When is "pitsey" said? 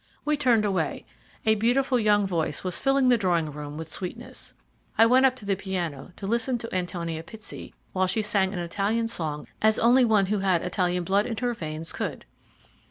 7.21-7.75